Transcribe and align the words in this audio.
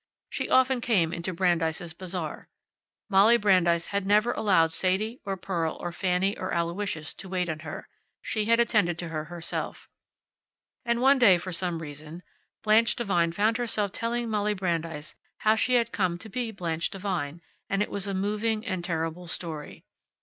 She 0.31 0.49
often 0.49 0.81
came 0.81 1.13
into 1.13 1.31
Brandeis' 1.31 1.93
Bazaar. 1.93 2.49
Molly 3.07 3.37
Brandeis 3.37 3.85
had 3.93 4.03
never 4.03 4.31
allowed 4.31 4.73
Sadie, 4.73 5.21
or 5.25 5.37
Pearl, 5.37 5.77
or 5.79 5.91
Fanny 5.91 6.35
or 6.39 6.51
Aloysius 6.51 7.13
to 7.13 7.29
wait 7.29 7.47
on 7.47 7.59
her. 7.59 7.87
She 8.23 8.45
had 8.45 8.59
attended 8.59 8.97
to 8.97 9.09
her 9.09 9.25
herself. 9.25 9.87
And 10.83 11.01
one 11.01 11.19
day, 11.19 11.37
for 11.37 11.53
some 11.53 11.83
reason, 11.83 12.23
Blanche 12.63 12.95
Devine 12.95 13.31
found 13.31 13.57
herself 13.57 13.91
telling 13.91 14.27
Molly 14.27 14.55
Brandeis 14.55 15.13
how 15.41 15.53
she 15.55 15.75
had 15.75 15.91
come 15.91 16.17
to 16.17 16.29
be 16.29 16.49
Blanche 16.49 16.89
Devine, 16.89 17.43
and 17.69 17.83
it 17.83 17.91
was 17.91 18.07
a 18.07 18.15
moving 18.15 18.65
and 18.65 18.83
terrible 18.83 19.27
story. 19.27 19.85